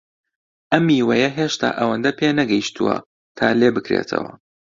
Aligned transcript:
ئەم 0.71 0.83
میوەیە 0.87 1.29
هێشتا 1.37 1.69
ئەوەندە 1.79 2.11
پێنەگەیشتووە 2.19 2.95
تا 3.37 3.47
لێبکرێتەوە. 3.59 4.31